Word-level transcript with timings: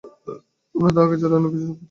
আমরা 0.75 0.91
তাঁহাকে 0.95 1.15
ছাড়া 1.21 1.35
অন্য 1.37 1.47
সব 1.47 1.53
কিছু 1.53 1.67
চাই। 1.67 1.77